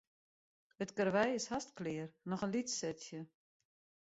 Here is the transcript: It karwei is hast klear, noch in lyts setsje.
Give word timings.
It 0.85 0.89
karwei 0.99 1.27
is 1.35 1.45
hast 1.51 1.75
klear, 1.81 2.09
noch 2.33 2.43
in 2.47 2.53
lyts 2.55 2.77
setsje. 2.81 3.21